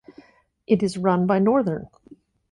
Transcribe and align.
It 0.65 0.81
is 0.81 0.97
run 0.97 1.27
by 1.27 1.37
Northern. 1.37 1.85